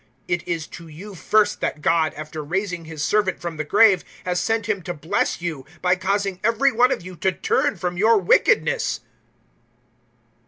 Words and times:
003:026 0.01 0.07
It 0.29 0.47
is 0.47 0.65
to 0.67 0.87
you 0.87 1.13
first 1.13 1.61
that 1.61 1.83
God, 1.83 2.15
after 2.15 2.43
raising 2.43 2.85
His 2.85 3.03
Servant 3.03 3.39
from 3.39 3.57
the 3.57 3.63
grave, 3.63 4.03
has 4.25 4.39
sent 4.39 4.67
Him 4.67 4.81
to 4.81 4.95
bless 4.95 5.43
you, 5.43 5.63
by 5.79 5.95
causing 5.95 6.39
every 6.43 6.71
one 6.71 6.91
of 6.91 7.03
you 7.03 7.15
to 7.17 7.31
turn 7.31 7.75
from 7.75 7.97
your 7.97 8.17
wickedness." 8.17 9.01